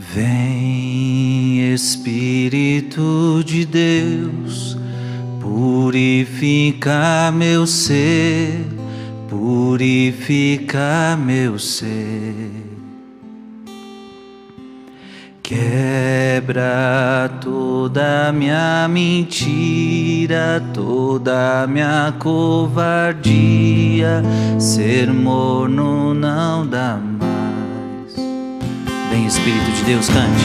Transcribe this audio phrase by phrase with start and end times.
[0.00, 4.78] Vem, Espírito de Deus,
[5.40, 8.64] purifica meu ser,
[9.28, 12.68] purifica meu ser.
[15.42, 23.32] Quebra toda minha mentira, toda minha covardia,
[24.60, 27.17] ser morno não dá mais.
[29.28, 30.44] Espírito de Deus, cante.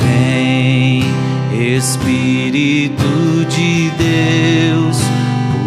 [0.00, 1.04] Vem,
[1.76, 4.98] Espírito de Deus,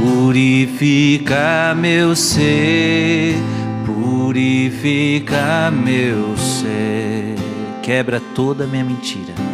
[0.02, 3.36] purifica meu ser,
[3.86, 7.40] purifica meu ser
[7.90, 9.49] quebra toda minha mentira.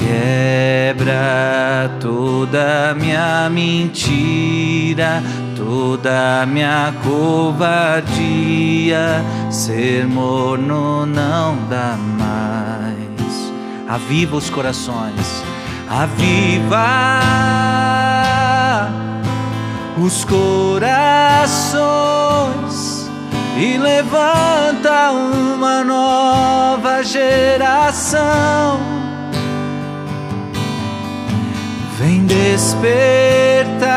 [0.00, 5.22] Quebra toda minha mentira,
[5.54, 8.12] toda minha covardia.
[9.50, 13.52] Ser morno não dá mais.
[13.86, 15.44] Aviva os corações,
[15.86, 17.20] aviva
[19.98, 21.90] os corações
[23.58, 28.89] e levanta uma nova geração.
[32.00, 33.90] Vem despertar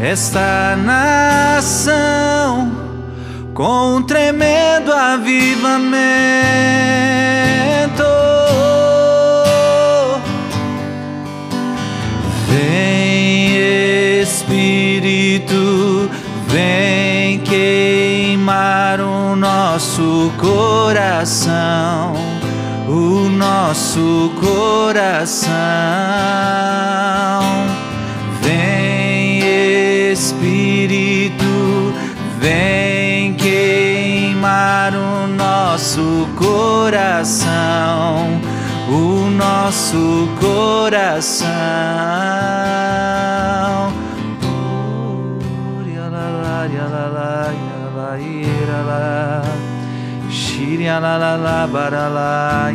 [0.00, 2.72] esta nação
[3.52, 5.90] com um tremendo avivamento.
[12.48, 16.10] Vem Espírito,
[16.46, 22.14] vem queimar o nosso coração,
[22.90, 25.50] o nosso coração.
[28.42, 31.94] Vem Espírito,
[32.40, 37.46] vem queimar o nosso coração,
[38.88, 41.50] o nosso coração.
[50.90, 52.30] ya la la la ba da la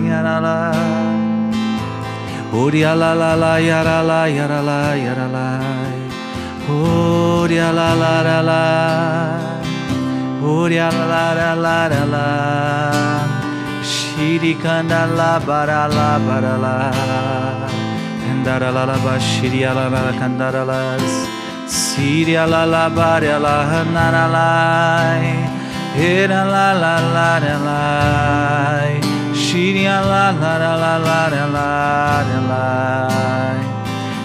[0.07, 0.57] ya la la.
[2.57, 5.47] Oh la la la ya la la ya la la ya la la.
[7.77, 8.63] La la la la.
[10.49, 12.27] Oh ya la la la la la.
[13.91, 15.59] Shiri kanda la ba
[15.97, 16.75] la ba da la.
[18.23, 20.79] Kandara la la ba shiri la la kandara la.
[21.79, 23.57] Siri la la ba da la
[23.95, 25.44] na la la.
[25.97, 28.81] Era la la la la la
[29.33, 33.47] Shiria la la la la la la la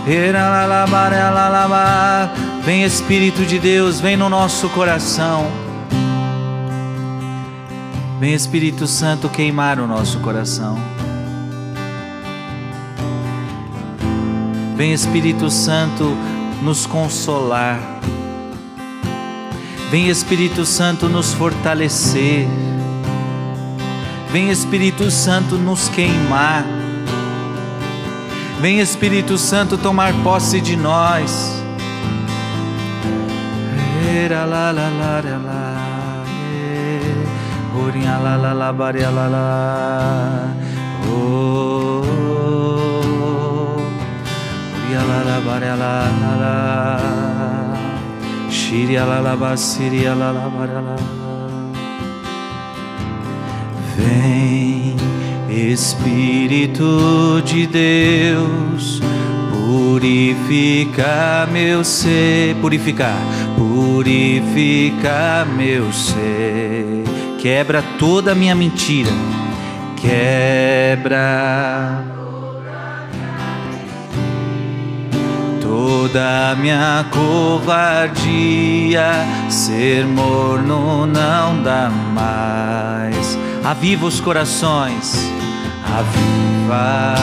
[0.04, 2.30] Era la la la la la la
[2.64, 5.46] Vem Espírito de Deus, vem no nosso coração.
[8.18, 10.76] Vem Espírito Santo queimar o nosso coração.
[14.76, 16.16] Vem Espírito Santo
[16.62, 17.78] nos consolar
[19.90, 22.46] Vem Espírito Santo nos fortalecer.
[24.30, 26.64] Vem Espírito Santo nos queimar.
[28.60, 31.60] Vem Espírito Santo tomar posse de nós.
[41.12, 41.70] Oh,
[48.70, 50.96] Shiria la la ba siria la la ba la
[53.96, 54.94] Vem
[55.50, 59.02] Espírito de Deus
[59.50, 63.18] purifica meu ser, purificar,
[63.56, 67.02] purifica meu ser,
[67.40, 69.10] quebra toda minha mentira,
[69.96, 72.04] quebra
[76.10, 78.14] toda minha covardia,
[79.48, 83.38] ser morno não dá mais.
[83.64, 85.30] Aviva os corações,
[85.84, 87.14] aviva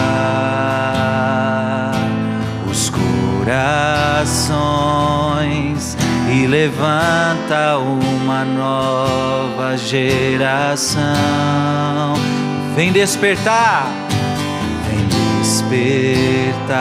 [2.69, 4.47] os corações
[6.31, 11.03] e levanta uma nova geração.
[12.75, 13.87] Vem despertar,
[14.87, 15.05] vem
[15.41, 16.77] despertar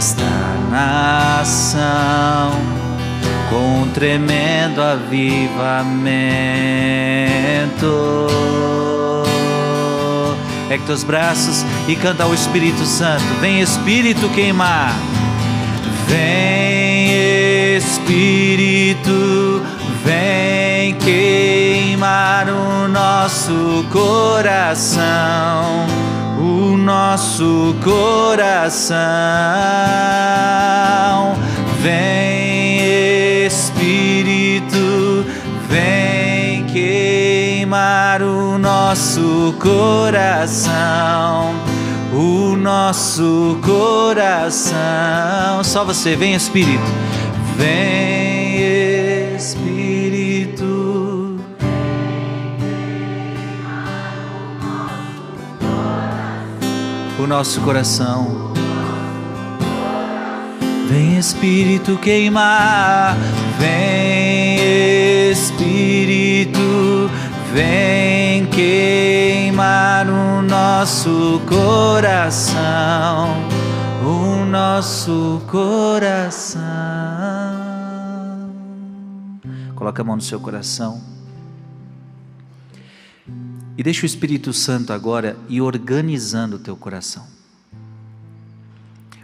[0.00, 0.24] esta
[0.70, 2.52] nação
[3.50, 5.26] com um tremendo avivamento.
[10.70, 13.22] Ergue teus braços e canta ao Espírito Santo.
[13.42, 14.94] Vem Espírito queimar.
[16.08, 19.62] Vem Espírito,
[20.02, 25.04] vem queimar o nosso coração,
[26.80, 28.96] nosso coração.
[31.80, 35.24] Vem, Espírito,
[35.68, 41.54] vem queimar o nosso coração,
[42.12, 45.62] o nosso coração.
[45.62, 46.82] Só você, vem, Espírito,
[47.56, 49.79] vem, Espírito.
[57.30, 58.52] Nosso coração.
[60.88, 63.16] Vem Espírito queimar,
[63.56, 67.08] vem Espírito,
[67.52, 73.28] vem queimar o nosso coração,
[74.04, 76.60] o nosso coração.
[79.76, 81.09] Coloca a mão no seu coração.
[83.80, 87.26] E deixa o Espírito Santo agora ir organizando o teu coração.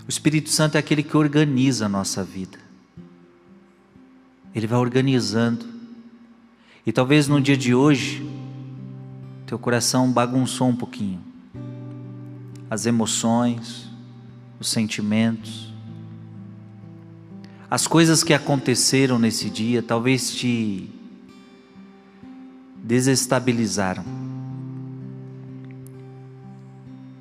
[0.06, 2.56] O Espírito Santo é aquele que organiza a nossa vida.
[4.54, 5.66] Ele vai organizando.
[6.86, 8.26] E talvez no dia de hoje,
[9.46, 11.20] teu coração bagunçou um pouquinho.
[12.70, 13.90] As emoções,
[14.58, 15.70] os sentimentos,
[17.70, 20.88] as coisas que aconteceram nesse dia talvez te
[22.82, 24.25] desestabilizaram.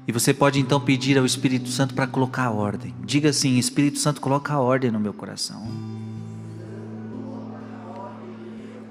[0.08, 2.94] E você pode então pedir ao Espírito Santo para colocar ordem.
[3.04, 5.68] Diga assim: Espírito Santo, coloca a ordem no meu coração.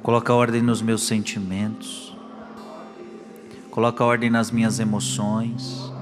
[0.03, 2.15] Coloca a ordem nos meus sentimentos.
[3.71, 5.93] Coloca a ordem nas minhas emoções.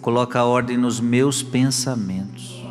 [0.00, 2.64] Coloca a ordem nos meus pensamentos.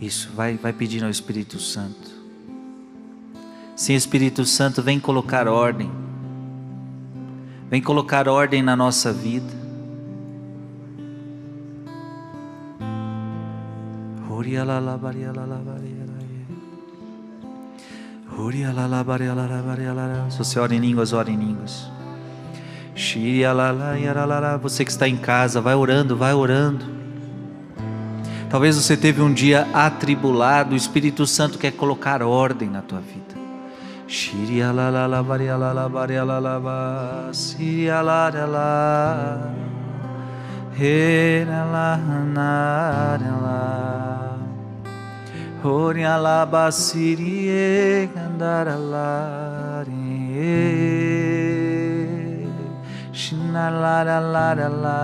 [0.00, 2.10] Isso, vai, vai pedindo ao Espírito Santo.
[3.76, 5.90] Sim, Espírito Santo, vem colocar ordem
[7.70, 9.60] Vem colocar ordem na nossa vida.
[20.30, 21.88] Se você ora em línguas, ora em línguas.
[24.62, 26.84] Você que está em casa, vai orando, vai orando.
[28.48, 33.39] Talvez você teve um dia atribulado, o Espírito Santo quer colocar ordem na tua vida.
[34.10, 39.38] Shiria la la la varia la la varia la la va Siria la la la
[40.76, 41.96] He la la
[42.34, 43.60] na la
[45.62, 49.84] Horia la ba sirie gandara la
[53.12, 55.00] Shina la la la la la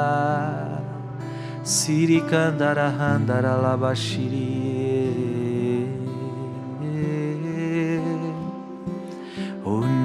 [1.63, 3.95] Siri kandara handara la ba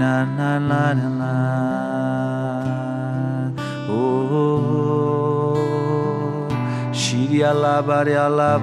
[0.02, 1.34] na na na na na
[3.88, 5.54] oh
[6.92, 8.58] Shiria la baria la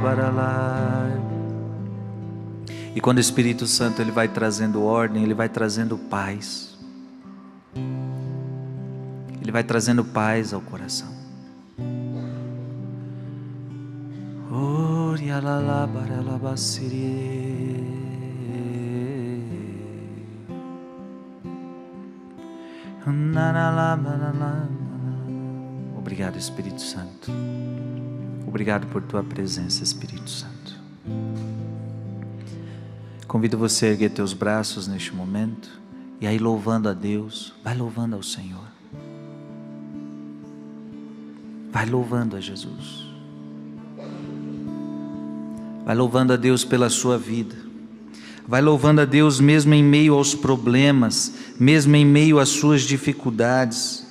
[2.99, 6.76] e quando o Espírito Santo ele vai trazendo ordem, ele vai trazendo paz.
[9.41, 11.06] Ele vai trazendo paz ao coração.
[14.50, 15.14] Oh,
[25.96, 27.31] Obrigado, Espírito Santo.
[28.46, 30.79] Obrigado por tua presença, Espírito Santo.
[33.27, 35.69] Convido você a erguer teus braços neste momento
[36.20, 38.67] e aí louvando a Deus, vai louvando ao Senhor.
[41.70, 43.06] Vai louvando a Jesus.
[45.84, 47.68] Vai louvando a Deus pela sua vida.
[48.50, 54.06] Vai louvando a Deus mesmo em meio aos problemas, mesmo em meio às suas dificuldades.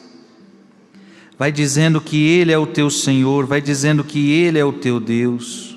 [1.39, 5.00] Vai dizendo que Ele é o teu Senhor, vai dizendo que Ele é o teu
[5.00, 5.75] Deus.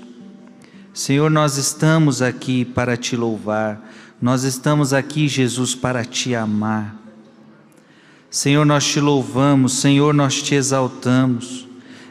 [0.92, 3.80] Senhor, nós estamos aqui para te louvar,
[4.20, 6.94] nós estamos aqui, Jesus, para te amar.
[8.28, 11.66] Senhor, nós te louvamos, Senhor, nós te exaltamos,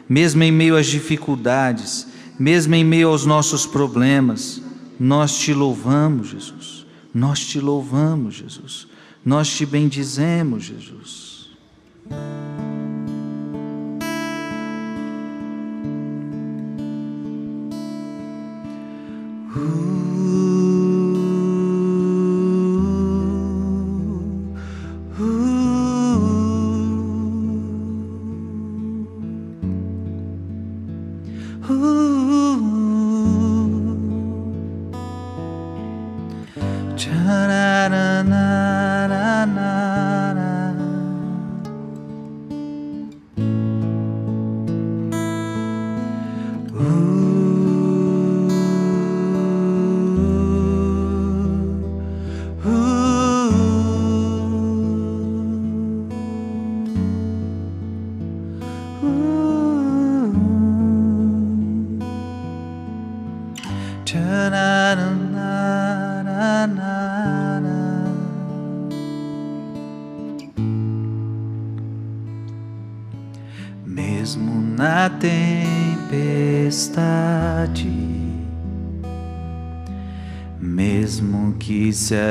[0.08, 4.60] mesmo em meio às dificuldades, mesmo em meio aos nossos problemas.
[5.00, 6.86] Nós te louvamos, Jesus.
[7.14, 8.86] Nós te louvamos, Jesus.
[9.24, 11.48] Nós te bendizemos, Jesus.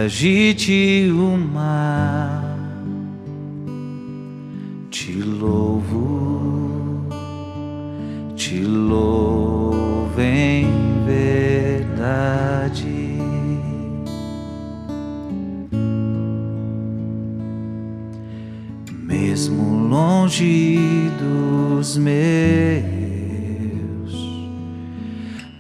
[0.10, 2.44] Agite o mar,
[4.90, 7.06] te louvo,
[8.36, 10.66] te louvo em
[11.06, 12.88] verdade.
[18.92, 20.90] Mesmo longe
[21.20, 22.90] dos meus,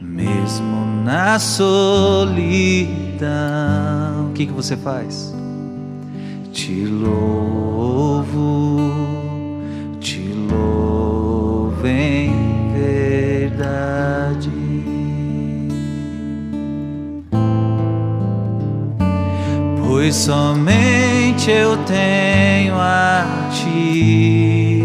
[0.01, 2.39] mesmo na solidão,
[4.39, 5.35] que, que você faz?
[6.53, 8.79] Te louvo,
[9.99, 12.31] te louvo em
[13.49, 14.49] verdade.
[19.85, 24.81] Pois somente eu tenho a ti.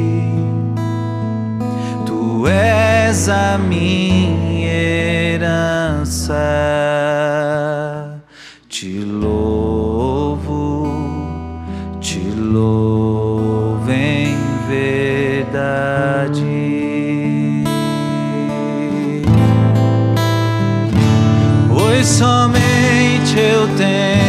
[2.04, 4.72] Tu és a minha
[5.36, 6.73] herança.
[23.64, 24.23] Eu tenho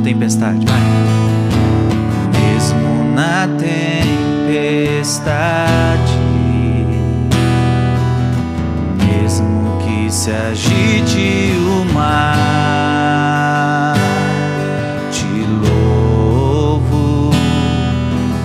[0.00, 0.80] na tempestade, vai.
[2.40, 4.98] Mesmo na tempestade,
[9.06, 12.34] mesmo que se agite o mar,
[15.12, 17.30] te louvo,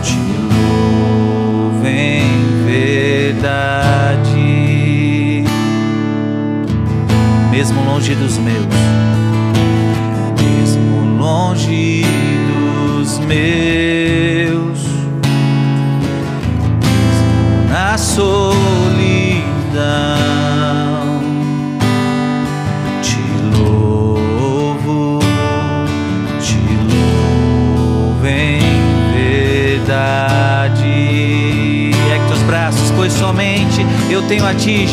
[0.03, 0.19] te
[0.51, 4.35] louvo em verdade,
[7.49, 8.74] mesmo longe dos meus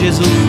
[0.02, 0.41] Jesus,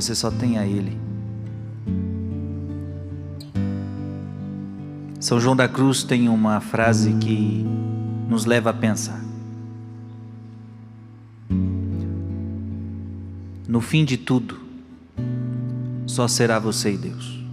[0.00, 0.98] você só tem a Ele.
[5.18, 7.62] São João da Cruz tem uma frase que
[8.28, 9.22] nos leva a pensar.
[13.68, 14.58] No fim de tudo,
[16.06, 17.44] só será você e Deus.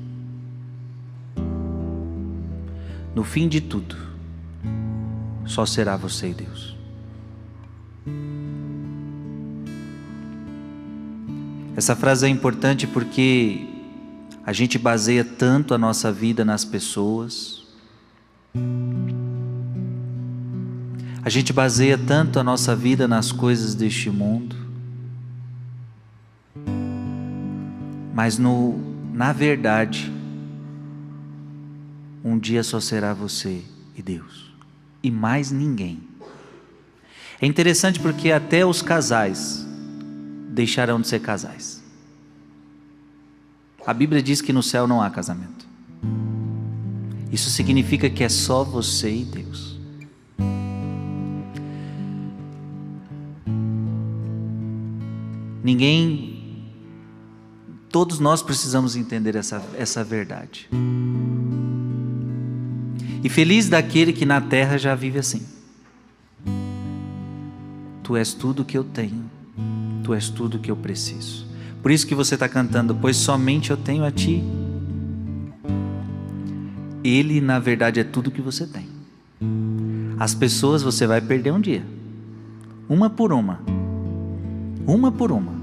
[3.13, 3.95] No fim de tudo,
[5.45, 6.76] só será você e Deus.
[11.77, 13.67] Essa frase é importante porque
[14.43, 17.67] a gente baseia tanto a nossa vida nas pessoas,
[21.21, 24.55] a gente baseia tanto a nossa vida nas coisas deste mundo,
[28.11, 28.79] mas no,
[29.13, 30.11] na verdade,
[32.23, 33.61] um dia só será você
[33.95, 34.51] e Deus,
[35.03, 36.01] e mais ninguém.
[37.39, 39.66] É interessante porque até os casais
[40.57, 41.83] deixarão de ser casais.
[43.85, 45.67] A Bíblia diz que no céu não há casamento.
[47.31, 49.77] Isso significa que é só você e Deus.
[55.63, 56.65] Ninguém,
[57.91, 60.67] todos nós precisamos entender essa, essa verdade.
[63.23, 65.45] E feliz daquele que na terra já vive assim.
[68.01, 69.29] Tu és tudo que eu tenho,
[70.07, 71.45] tu és tudo que eu preciso.
[71.81, 74.41] Por isso que você está cantando, pois somente eu tenho a ti.
[77.03, 78.87] Ele, na verdade, é tudo que você tem.
[80.17, 81.85] As pessoas você vai perder um dia,
[82.87, 83.59] uma por uma,
[84.87, 85.53] uma por uma,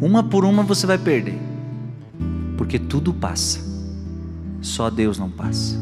[0.00, 1.38] uma por uma você vai perder,
[2.58, 3.60] porque tudo passa,
[4.60, 5.78] só Deus não passa.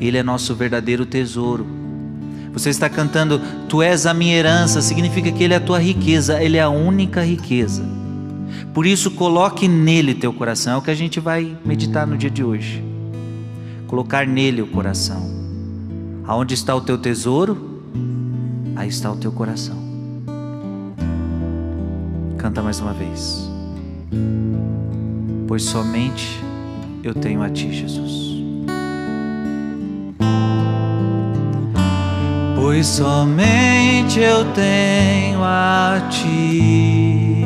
[0.00, 1.79] Ele é nosso verdadeiro tesouro.
[2.52, 6.42] Você está cantando, Tu és a minha herança, significa que Ele é a tua riqueza,
[6.42, 7.82] Ele é a única riqueza.
[8.74, 12.30] Por isso, coloque nele teu coração, é o que a gente vai meditar no dia
[12.30, 12.84] de hoje.
[13.86, 15.28] Colocar nele o coração.
[16.24, 17.82] Aonde está o teu tesouro?
[18.76, 19.76] Aí está o teu coração.
[22.38, 23.50] Canta mais uma vez.
[25.46, 26.40] Pois somente
[27.02, 28.29] eu tenho a ti, Jesus.
[32.70, 37.44] Pois somente eu tenho a ti.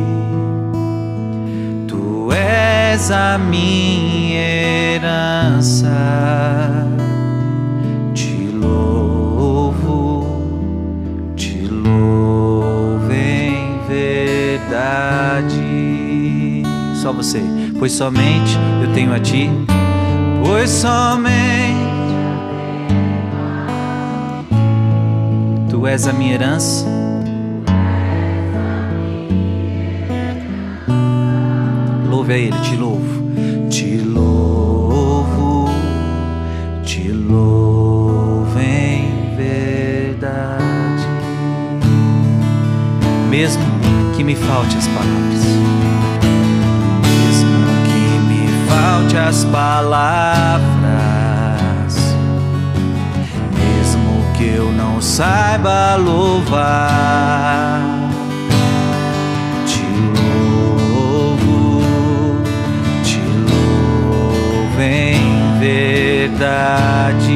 [1.89, 4.39] Tu és a minha
[4.97, 5.89] herança.
[8.13, 10.43] Te louvo,
[11.35, 15.55] te louvo em verdade.
[16.97, 17.43] Só você,
[17.79, 19.51] pois somente eu tenho a ti,
[20.45, 21.64] pois somente
[25.85, 26.87] Tu és a minha herança.
[32.09, 33.23] Louve a Ele, te louvo,
[33.69, 35.69] te louvo,
[36.87, 41.07] te louvo em verdade.
[43.29, 43.63] Mesmo
[44.17, 45.45] que me falte as palavras,
[47.03, 50.74] mesmo que me falte as palavras
[54.95, 57.81] não saiba louvar.
[59.67, 59.83] Te
[60.21, 61.83] louvo,
[63.03, 63.19] te
[63.51, 67.33] louvo em verdade.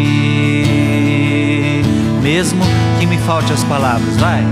[2.23, 2.65] Mesmo
[3.01, 4.47] que me falte as palavras, vai.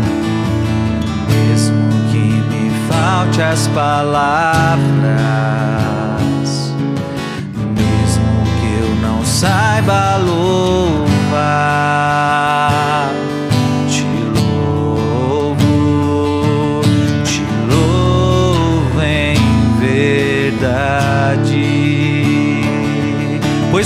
[1.29, 1.77] Mesmo
[2.11, 4.91] que me falte as palavras.
[7.55, 11.07] Mesmo que eu não saiba louvar.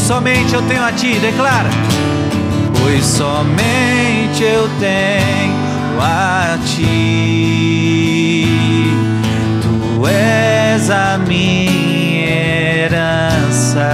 [0.01, 1.69] Somente eu tenho a ti, declara.
[2.81, 8.01] Pois somente eu tenho a ti.
[9.63, 13.89] Tu és a minha herança.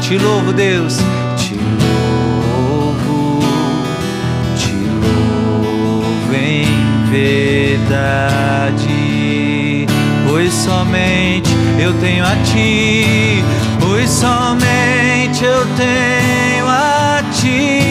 [0.00, 0.98] Te louvo, Deus.
[1.36, 3.40] Te louvo,
[4.56, 6.66] te louvo em
[7.10, 8.88] verdade.
[10.26, 13.44] Pois somente eu tenho a ti.
[13.80, 14.67] Pois somente
[15.44, 17.87] eu tenho a ti.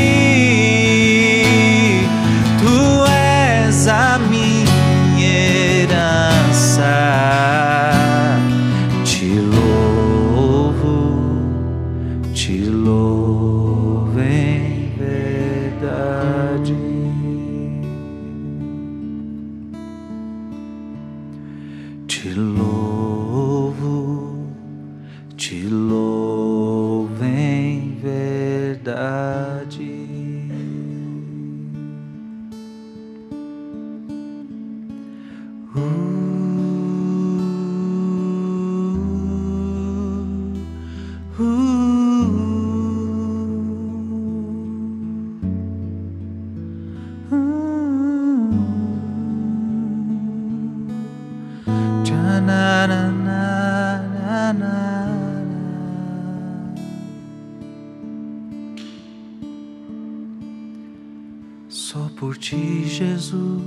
[61.79, 63.61] Só por ti, Jesus,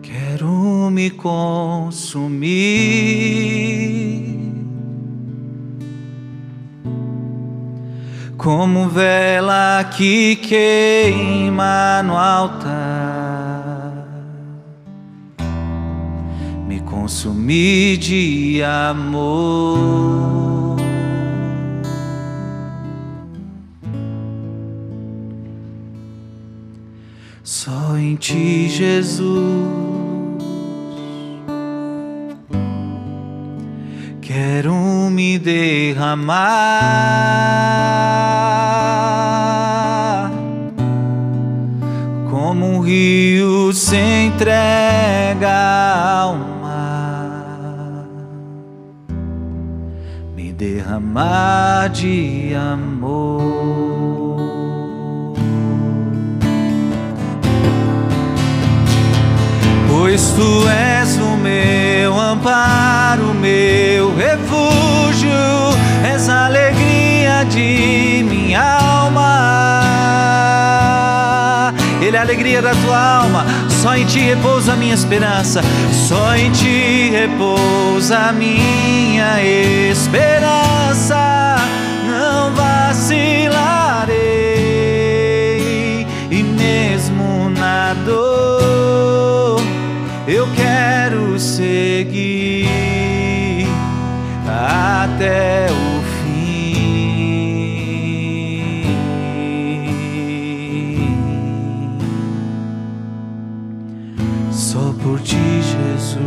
[0.00, 2.46] quero me consumir.
[8.38, 14.06] Como vela que queima no altar,
[16.68, 20.55] me consumir de amor.
[27.98, 29.96] Em ti, Jesus.
[34.20, 34.74] Quero
[35.10, 36.36] me derramar
[42.30, 45.48] como um rio se entrega
[46.20, 48.08] ao mar,
[50.36, 53.95] me derramar de amor.
[59.98, 65.30] Pois tu és o meu amparo, meu refúgio,
[66.04, 69.62] és a alegria de minha alma.
[72.02, 75.62] Ele é a alegria da tua alma, só em ti repousa a minha esperança,
[76.06, 81.56] só em ti repousa a minha esperança.
[82.06, 83.85] Não vacilarei,
[91.96, 93.66] seguir
[94.46, 97.16] até o fim.
[104.52, 106.18] Só por ti, Jesus.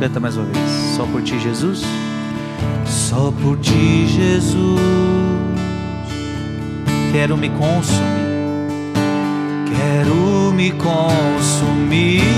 [0.00, 0.70] Canta mais uma vez.
[0.96, 1.84] Só por ti, Jesus.
[2.86, 4.80] Só por ti, Jesus.
[7.12, 8.33] Quero me consumir
[10.54, 12.30] me consumir.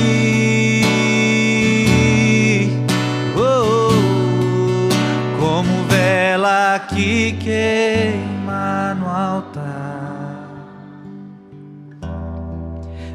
[3.36, 3.90] Oh,
[5.38, 10.48] como vela que queima no altar,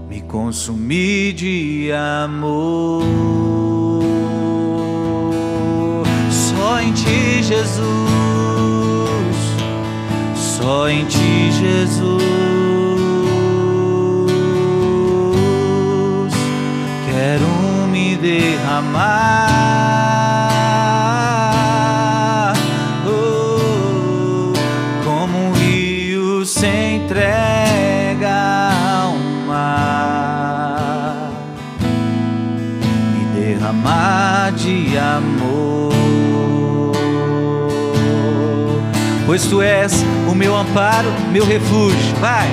[0.07, 3.03] me consumir de amor.
[6.29, 7.81] Só em ti, Jesus.
[10.35, 12.50] Só em ti, Jesus.
[18.21, 19.33] Derramar.
[23.05, 24.53] Oh,
[25.03, 28.29] como um rio se entrega
[29.01, 29.15] ao
[29.47, 31.31] mar,
[33.11, 35.91] me derramar de amor,
[39.25, 42.47] pois tu és o meu amparo, meu refúgio, vai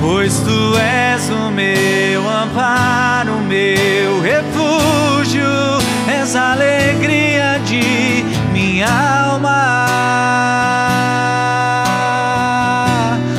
[0.00, 5.44] pois tu és o meu amparo, meu refúgio,
[6.06, 9.86] és a alegria de minha alma.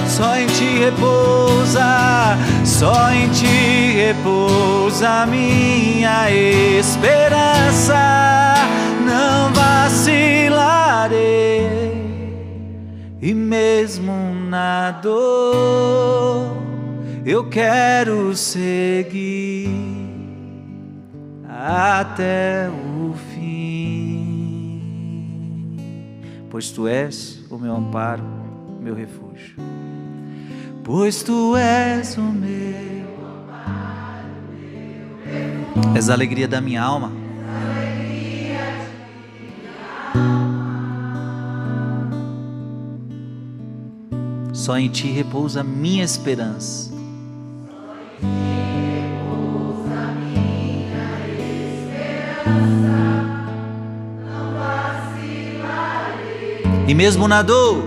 [0.07, 7.95] Só em ti repousa, só em ti repousa minha esperança.
[9.05, 11.09] Não vacilarei
[13.21, 14.13] e mesmo
[14.49, 16.18] na dor
[17.29, 19.69] eu quero seguir
[21.47, 24.57] até o fim,
[26.49, 28.23] pois tu és o meu amparo,
[28.81, 29.55] meu refúgio,
[30.83, 33.05] pois tu és o meu
[33.43, 34.25] amparo,
[35.75, 37.11] meu és a alegria da minha alma.
[44.51, 46.98] Só em ti repousa minha esperança.
[56.99, 57.81] Mesmo na dor,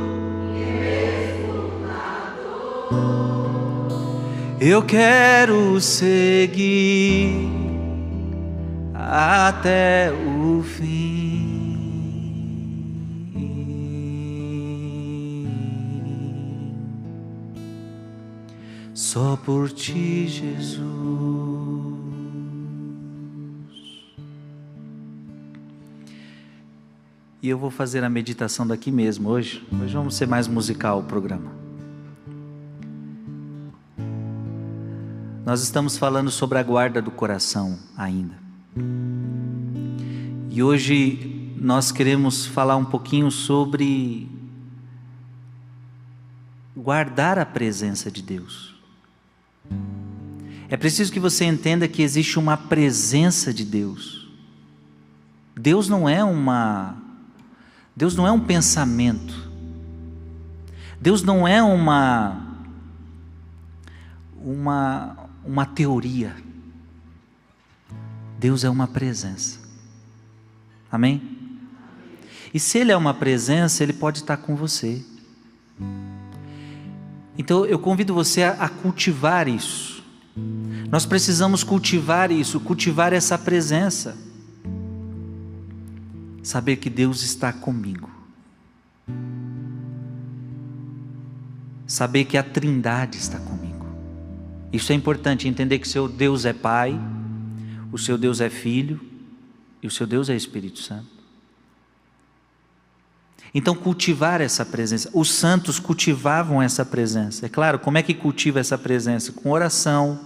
[4.58, 7.46] eu quero seguir
[8.94, 11.12] até o fim.
[18.94, 21.81] Só por ti, Jesus.
[27.42, 29.66] E eu vou fazer a meditação daqui mesmo hoje.
[29.82, 31.50] Hoje vamos ser mais musical o programa.
[35.44, 38.38] Nós estamos falando sobre a guarda do coração ainda.
[40.50, 44.30] E hoje nós queremos falar um pouquinho sobre
[46.76, 48.80] guardar a presença de Deus.
[50.68, 54.30] É preciso que você entenda que existe uma presença de Deus.
[55.56, 57.01] Deus não é uma
[57.94, 59.50] Deus não é um pensamento.
[61.00, 62.40] Deus não é uma
[64.36, 66.34] uma uma teoria.
[68.38, 69.60] Deus é uma presença.
[70.90, 71.38] Amém?
[72.52, 75.02] E se Ele é uma presença, Ele pode estar com você.
[77.36, 80.02] Então eu convido você a, a cultivar isso.
[80.90, 84.16] Nós precisamos cultivar isso, cultivar essa presença.
[86.42, 88.10] Saber que Deus está comigo.
[91.86, 93.86] Saber que a Trindade está comigo.
[94.72, 96.98] Isso é importante, entender que seu Deus é Pai,
[97.92, 99.00] o seu Deus é Filho
[99.82, 101.12] e o seu Deus é Espírito Santo.
[103.54, 105.10] Então, cultivar essa presença.
[105.12, 107.44] Os santos cultivavam essa presença.
[107.44, 109.30] É claro, como é que cultiva essa presença?
[109.30, 110.18] Com oração,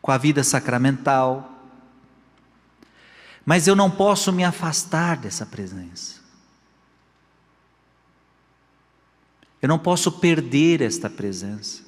[0.00, 1.59] com a vida sacramental.
[3.50, 6.20] Mas eu não posso me afastar dessa presença.
[9.60, 11.82] Eu não posso perder esta presença.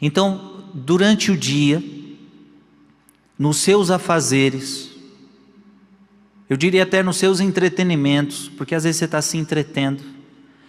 [0.00, 1.82] Então, durante o dia,
[3.36, 4.90] nos seus afazeres,
[6.48, 10.04] eu diria até nos seus entretenimentos, porque às vezes você está se entretendo.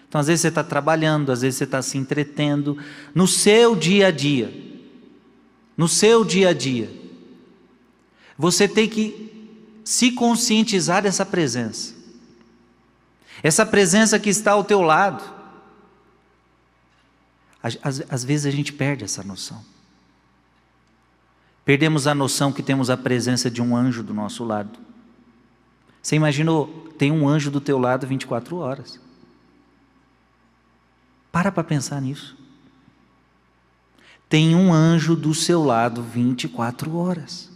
[0.07, 2.75] Então, às vezes você está trabalhando, às vezes você está se entretendo.
[3.13, 4.51] No seu dia a dia,
[5.77, 6.89] no seu dia a dia,
[8.35, 9.29] você tem que
[9.89, 11.95] se conscientizar dessa presença.
[13.41, 15.23] Essa presença que está ao teu lado.
[17.63, 19.65] Às, às vezes a gente perde essa noção.
[21.65, 24.77] Perdemos a noção que temos a presença de um anjo do nosso lado.
[26.03, 28.99] Você imaginou, tem um anjo do teu lado 24 horas.
[31.31, 32.37] Para para pensar nisso.
[34.29, 37.49] Tem um anjo do seu lado 24 horas.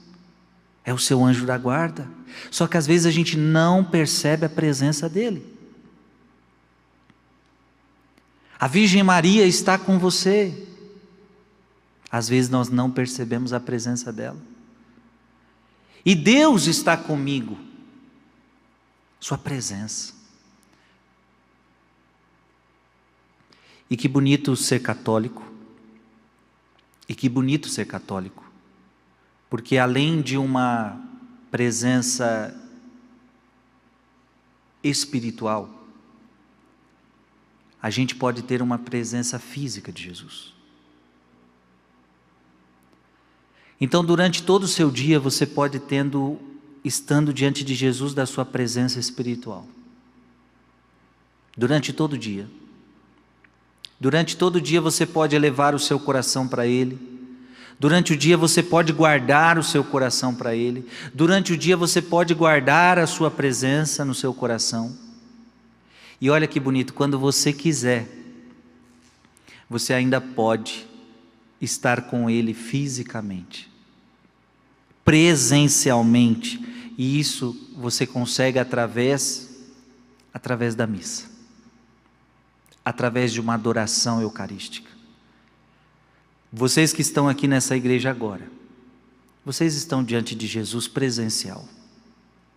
[0.85, 2.07] É o seu anjo da guarda.
[2.51, 5.53] Só que às vezes a gente não percebe a presença dele.
[8.59, 10.67] A Virgem Maria está com você.
[12.09, 14.39] Às vezes nós não percebemos a presença dela.
[16.05, 17.57] E Deus está comigo.
[19.19, 20.13] Sua presença.
[23.89, 25.43] E que bonito ser católico.
[27.07, 28.52] E que bonito ser católico.
[29.53, 30.99] Porque além de uma
[31.51, 32.59] presença
[34.83, 35.69] espiritual,
[37.79, 40.55] a gente pode ter uma presença física de Jesus.
[43.79, 46.39] Então, durante todo o seu dia, você pode tendo
[46.83, 49.67] estando diante de Jesus da sua presença espiritual.
[51.55, 52.49] Durante todo o dia.
[53.99, 57.12] Durante todo o dia você pode elevar o seu coração para Ele.
[57.83, 60.87] Durante o dia você pode guardar o seu coração para Ele.
[61.13, 64.97] Durante o dia você pode guardar a sua presença no seu coração.
[66.21, 68.07] E olha que bonito, quando você quiser,
[69.69, 70.87] você ainda pode
[71.59, 73.69] estar com Ele fisicamente,
[75.03, 79.49] presencialmente e isso você consegue através
[80.33, 81.25] através da missa.
[82.85, 84.92] Através de uma adoração eucarística.
[86.55, 88.47] Vocês que estão aqui nessa igreja agora,
[89.43, 91.67] vocês estão diante de Jesus presencial.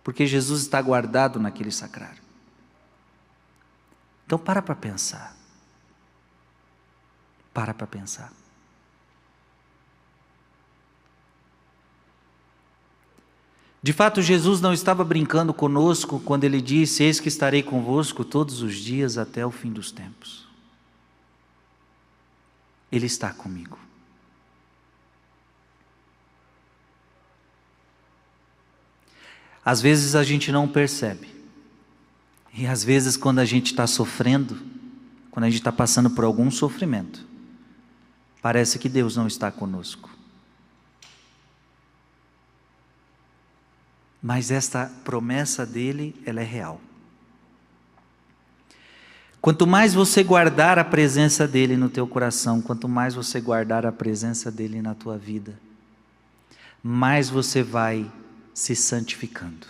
[0.03, 2.21] Porque Jesus está guardado naquele sacrário.
[4.23, 5.35] Então para para pensar.
[7.51, 8.31] Para para pensar.
[13.81, 18.61] De fato, Jesus não estava brincando conosco quando ele disse: Eis que estarei convosco todos
[18.61, 20.47] os dias até o fim dos tempos.
[22.91, 23.86] Ele está comigo.
[29.67, 31.27] Às vezes a gente não percebe,
[32.53, 34.57] e às vezes, quando a gente está sofrendo,
[35.29, 37.25] quando a gente está passando por algum sofrimento,
[38.41, 40.17] parece que Deus não está conosco.
[44.27, 46.81] mas esta promessa dele, ela é real.
[49.39, 53.91] Quanto mais você guardar a presença dele no teu coração, quanto mais você guardar a
[53.91, 55.57] presença dele na tua vida,
[56.83, 58.11] mais você vai
[58.57, 59.67] se santificando.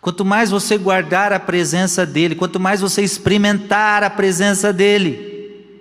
[0.00, 5.80] Quanto mais você guardar a presença dele, quanto mais você experimentar a presença dele,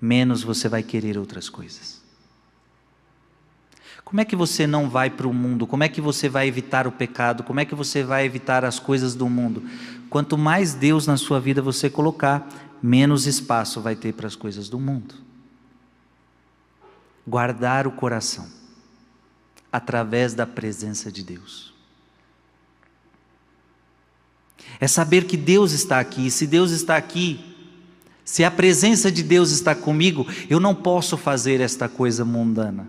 [0.00, 2.00] menos você vai querer outras coisas.
[4.04, 5.66] Como é que você não vai para o mundo?
[5.66, 7.42] Como é que você vai evitar o pecado?
[7.42, 9.64] Como é que você vai evitar as coisas do mundo?
[10.08, 12.48] Quanto mais Deus na sua vida você colocar,
[12.80, 15.16] menos espaço vai ter para as coisas do mundo.
[17.26, 18.61] Guardar o coração
[19.72, 21.72] através da presença de Deus.
[24.78, 27.40] É saber que Deus está aqui, e se Deus está aqui,
[28.24, 32.88] se a presença de Deus está comigo, eu não posso fazer esta coisa mundana.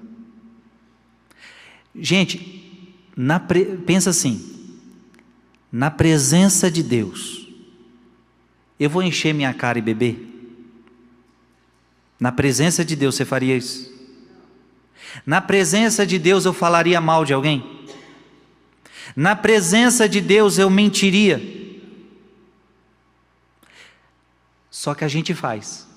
[1.96, 4.78] Gente, na, pensa assim:
[5.72, 7.48] na presença de Deus,
[8.80, 10.30] eu vou encher minha cara e beber?
[12.20, 13.93] Na presença de Deus você faria isso?
[15.26, 17.86] Na presença de Deus eu falaria mal de alguém?
[19.16, 21.42] Na presença de Deus eu mentiria?
[24.72, 25.88] Só que a gente faz,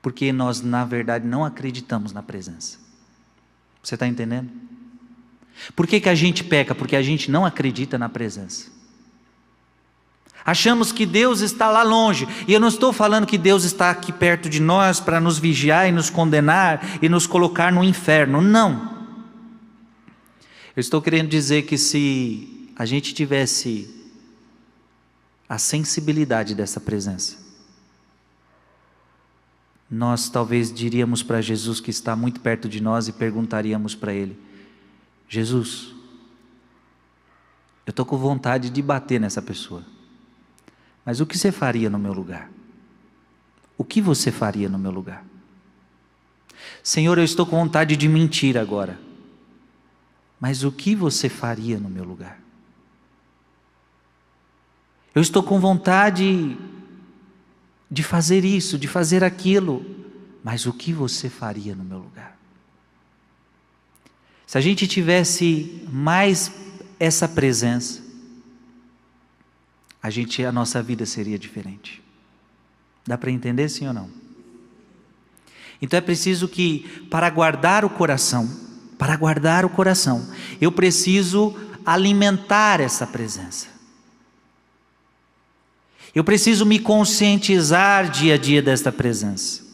[0.00, 2.78] porque nós, na verdade, não acreditamos na presença.
[3.82, 4.50] Você está entendendo?
[5.74, 6.74] Por que, que a gente peca?
[6.74, 8.70] Porque a gente não acredita na presença.
[10.46, 14.12] Achamos que Deus está lá longe, e eu não estou falando que Deus está aqui
[14.12, 18.40] perto de nós para nos vigiar e nos condenar e nos colocar no inferno.
[18.40, 18.94] Não.
[20.76, 23.96] Eu estou querendo dizer que se a gente tivesse
[25.48, 27.38] a sensibilidade dessa presença.
[29.90, 34.36] Nós talvez diríamos para Jesus que está muito perto de nós e perguntaríamos para Ele:
[35.28, 35.94] Jesus,
[37.86, 39.84] eu estou com vontade de bater nessa pessoa,
[41.06, 42.50] mas o que você faria no meu lugar?
[43.78, 45.24] O que você faria no meu lugar?
[46.82, 48.98] Senhor, eu estou com vontade de mentir agora,
[50.40, 52.40] mas o que você faria no meu lugar?
[55.14, 56.58] Eu estou com vontade
[57.88, 59.86] de fazer isso, de fazer aquilo,
[60.42, 62.36] mas o que você faria no meu lugar?
[64.44, 66.52] Se a gente tivesse mais
[66.98, 68.05] essa presença,
[70.06, 72.00] a gente a nossa vida seria diferente.
[73.04, 74.08] Dá para entender sim ou não?
[75.82, 78.48] Então é preciso que para guardar o coração,
[78.96, 80.24] para guardar o coração,
[80.60, 83.66] eu preciso alimentar essa presença.
[86.14, 89.65] Eu preciso me conscientizar dia a dia desta presença.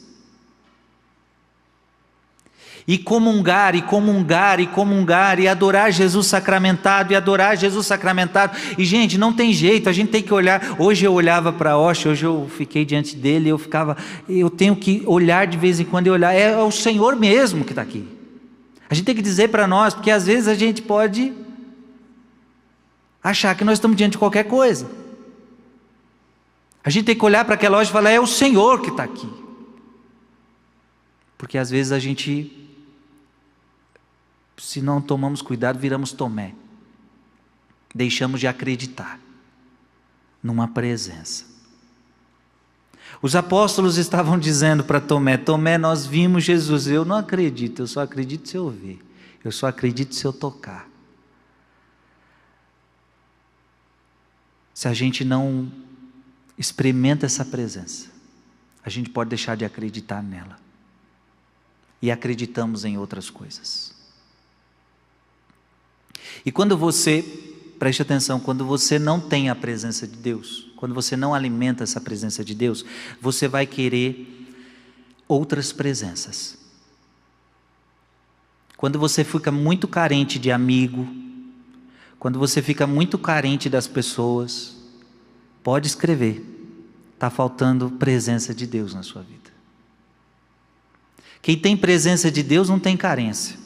[2.86, 8.56] E comungar, e comungar, e comungar, e adorar Jesus sacramentado, e adorar Jesus sacramentado.
[8.76, 10.76] E, gente, não tem jeito, a gente tem que olhar.
[10.80, 13.96] Hoje eu olhava para Osh, hoje eu fiquei diante dele, eu ficava,
[14.28, 17.72] eu tenho que olhar de vez em quando e olhar, é o Senhor mesmo que
[17.72, 18.06] está aqui.
[18.90, 21.32] A gente tem que dizer para nós, porque às vezes a gente pode
[23.22, 24.86] achar que nós estamos diante de qualquer coisa.
[26.84, 29.04] A gente tem que olhar para aquela loja e falar: é o Senhor que está
[29.04, 29.28] aqui.
[31.38, 32.61] Porque às vezes a gente,
[34.56, 36.54] se não tomamos cuidado, viramos Tomé.
[37.94, 39.18] Deixamos de acreditar
[40.42, 41.44] numa presença.
[43.20, 46.86] Os apóstolos estavam dizendo para Tomé: Tomé, nós vimos Jesus.
[46.86, 48.98] Eu não acredito, eu só acredito se eu ver.
[49.44, 50.88] Eu só acredito se eu tocar.
[54.72, 55.70] Se a gente não
[56.56, 58.08] experimenta essa presença,
[58.84, 60.58] a gente pode deixar de acreditar nela.
[62.00, 63.91] E acreditamos em outras coisas.
[66.44, 67.22] E quando você,
[67.78, 72.00] preste atenção, quando você não tem a presença de Deus, quando você não alimenta essa
[72.00, 72.84] presença de Deus,
[73.20, 74.48] você vai querer
[75.28, 76.58] outras presenças.
[78.76, 81.06] Quando você fica muito carente de amigo,
[82.18, 84.82] quando você fica muito carente das pessoas,
[85.62, 86.44] Pode escrever.
[87.14, 89.50] Está faltando presença de Deus na sua vida.
[91.40, 93.56] Quem tem presença de Deus não tem carência.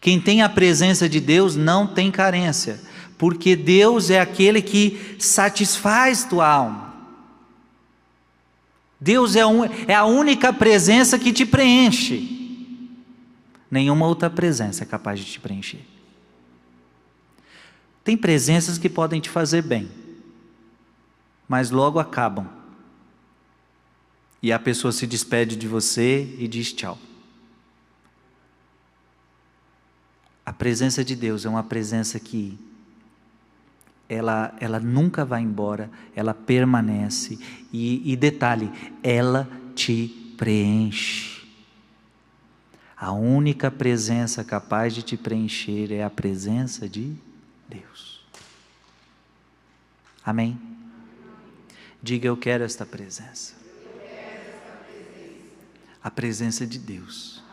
[0.00, 2.80] Quem tem a presença de Deus não tem carência,
[3.16, 6.94] porque Deus é aquele que satisfaz tua alma.
[9.00, 12.36] Deus é, um, é a única presença que te preenche.
[13.70, 15.84] Nenhuma outra presença é capaz de te preencher.
[18.02, 19.88] Tem presenças que podem te fazer bem,
[21.46, 22.48] mas logo acabam.
[24.42, 26.98] E a pessoa se despede de você e diz tchau.
[30.48, 32.58] A presença de Deus é uma presença que
[34.08, 37.38] ela, ela nunca vai embora, ela permanece.
[37.70, 38.72] E, e detalhe,
[39.02, 41.46] ela te preenche.
[42.96, 47.14] A única presença capaz de te preencher é a presença de
[47.68, 48.24] Deus.
[50.24, 50.58] Amém?
[52.02, 53.52] Diga eu quero esta presença.
[56.02, 57.44] A presença de Deus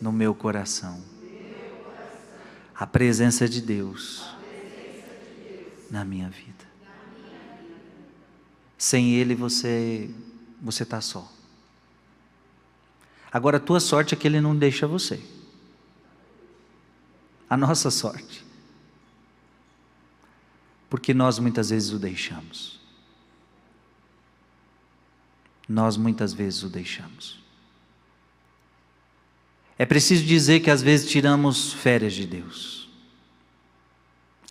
[0.00, 1.11] no meu coração.
[2.74, 4.24] A presença de Deus
[5.90, 6.64] na minha vida.
[8.78, 10.10] Sem Ele você
[10.60, 11.30] você está só.
[13.30, 15.20] Agora a tua sorte é que Ele não deixa você.
[17.48, 18.44] A nossa sorte.
[20.88, 22.80] Porque nós muitas vezes o deixamos.
[25.68, 27.41] Nós muitas vezes o deixamos.
[29.82, 32.88] É preciso dizer que às vezes tiramos férias de Deus.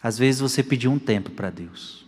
[0.04, 2.06] Às vezes você pediu um tempo para Deus.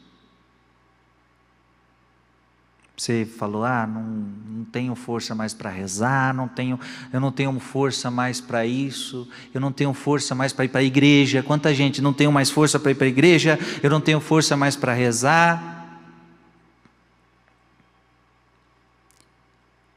[2.97, 6.77] Você falou: "Ah, não, não tenho força mais para rezar, não tenho,
[7.13, 10.81] eu não tenho força mais para isso, eu não tenho força mais para ir para
[10.81, 11.41] a igreja.
[11.41, 13.57] Quanta gente não tem mais força para ir para a igreja?
[13.81, 15.97] Eu não tenho força mais para rezar."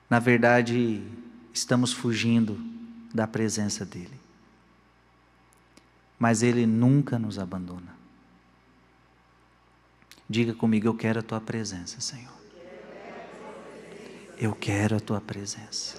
[0.08, 1.02] Na verdade,
[1.52, 2.75] estamos fugindo
[3.14, 4.20] da presença dEle.
[6.18, 7.96] Mas Ele nunca nos abandona.
[10.28, 12.34] Diga comigo: Eu quero a tua presença, Senhor.
[14.38, 15.96] Eu quero a tua presença.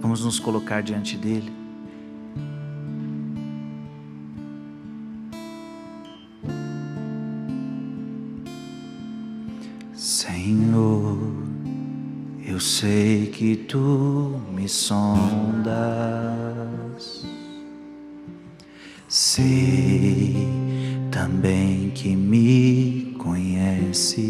[0.00, 1.52] Vamos nos colocar diante dEle.
[9.94, 11.25] Senhor,
[12.56, 15.70] eu sei que tu me sondas,
[19.06, 20.48] sei
[21.10, 24.24] também que me conheces.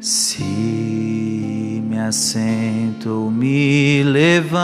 [0.00, 4.56] Se me assento ou me levanto,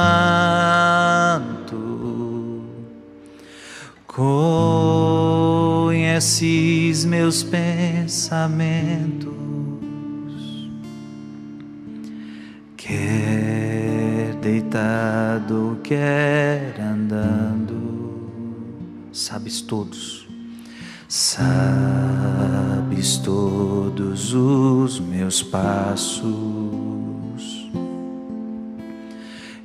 [4.06, 4.64] conheces
[7.04, 9.41] meus pensamentos,
[12.92, 18.30] quer deitado, quer andando,
[19.12, 20.28] sabes todos,
[21.08, 21.46] sabes
[23.18, 26.32] todos os meus passos.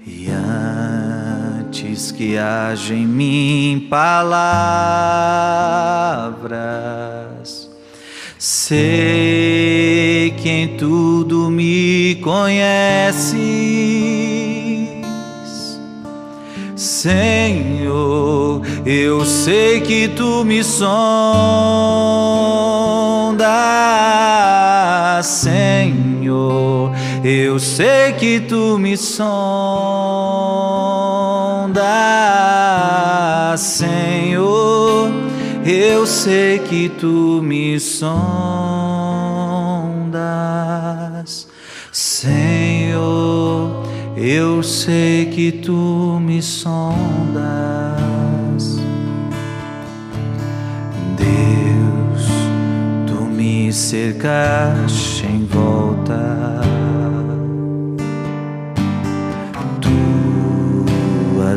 [0.05, 4.07] E antes que haja em mim palavras,
[8.67, 13.37] sei que em tudo me conheces,
[16.75, 18.61] Senhor.
[18.85, 20.97] Eu sei que tu me sondas,
[25.25, 26.91] Senhor.
[27.23, 29.37] Eu sei que tu me sondas,
[33.61, 34.56] Senhor.
[35.69, 38.07] Eu sei que tu me sondas,
[41.91, 43.83] Senhor.
[44.15, 46.77] Eu sei que tu me sondas,
[51.17, 52.29] Deus.
[53.05, 56.61] Tu me cercaste em volta.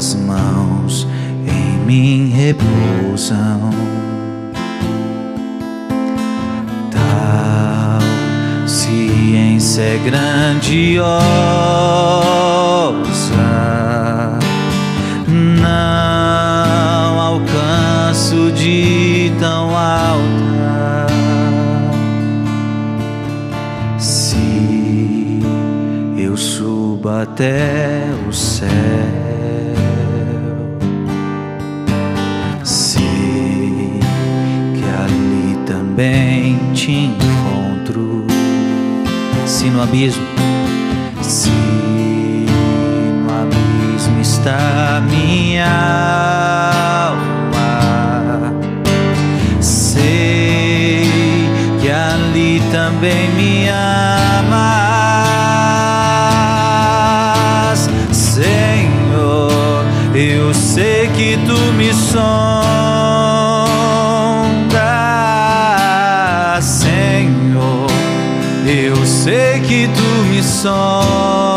[0.00, 1.06] tuas mãos
[1.46, 3.89] em mim repousam.
[8.70, 11.10] Ciência é grandiosa,
[15.28, 21.08] não alcanço de tão alta.
[23.98, 25.40] Se
[26.16, 28.68] eu subo até o céu,
[32.62, 34.00] sei
[34.74, 36.58] que ali também.
[36.72, 37.19] Se
[39.80, 40.26] no abismo,
[41.22, 45.66] se no abismo está minha
[47.08, 48.52] alma,
[49.58, 51.08] sei
[51.80, 54.60] que ali também me amas,
[58.12, 59.86] Senhor.
[60.14, 62.69] Eu sei que tu me sondas,
[70.62, 71.49] tu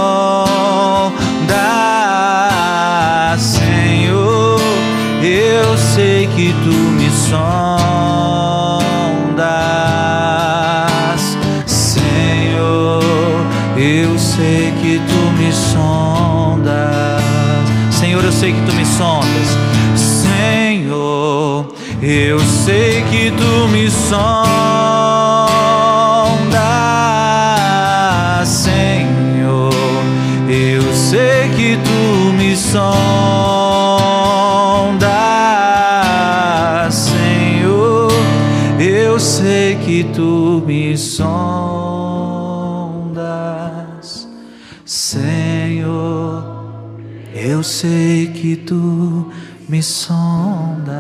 [49.74, 50.94] me sondas.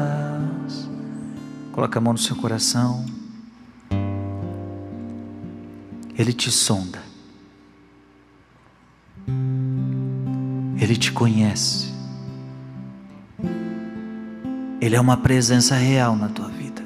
[1.72, 3.06] Coloca a mão no seu coração.
[6.18, 7.00] Ele te sonda.
[10.82, 11.94] Ele te conhece.
[14.82, 16.82] Ele é uma presença real na tua vida.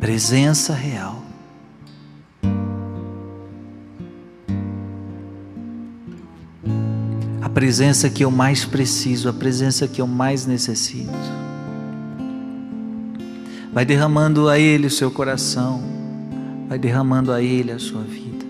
[0.00, 1.22] Presença real.
[7.54, 11.12] Presença que eu mais preciso, a presença que eu mais necessito.
[13.72, 15.92] Vai derramando a Ele o seu coração
[16.72, 18.46] vai derramando a Ele a sua vida.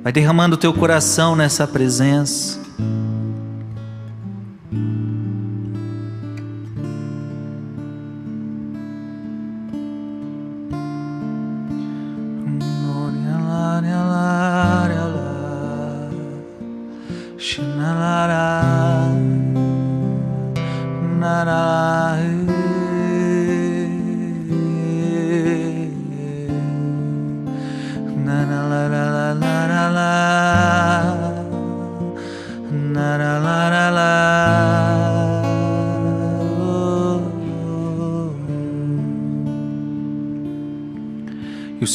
[0.00, 2.57] Vai derramando o teu coração nessa presença.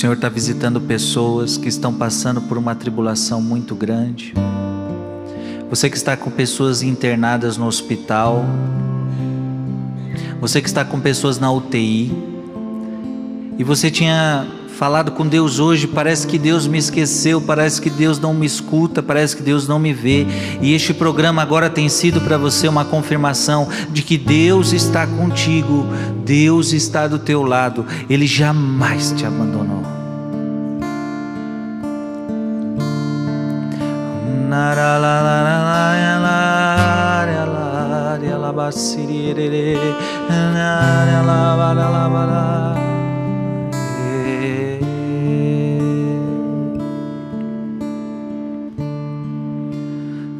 [0.04, 4.34] Senhor está visitando pessoas que estão passando por uma tribulação muito grande.
[5.70, 8.44] Você que está com pessoas internadas no hospital.
[10.42, 12.12] Você que está com pessoas na UTI.
[13.58, 14.46] E você tinha
[14.78, 19.02] falado com Deus hoje, parece que Deus me esqueceu, parece que Deus não me escuta,
[19.02, 20.28] parece que Deus não me vê.
[20.62, 25.88] E este programa agora tem sido para você uma confirmação de que Deus está contigo,
[26.26, 29.93] Deus está do teu lado, Ele jamais te abandonou.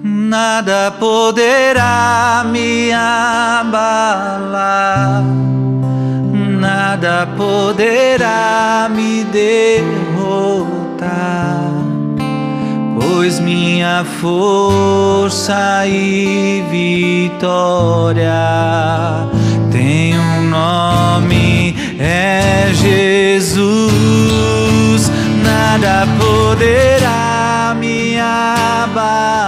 [0.04, 4.44] Nada poderá me abalar,
[6.60, 10.34] nada poderá me derrotar
[13.24, 18.28] pois minha força e vitória
[19.72, 23.64] tem um nome, é Jesus.
[25.42, 29.42] Nada poderá me abalar,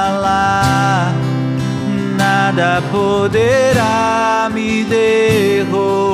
[2.17, 6.05] nada poderá me derrotar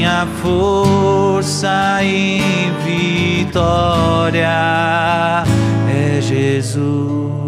[0.00, 2.40] minha força e
[2.82, 4.48] vitória
[5.90, 7.39] é Jesus.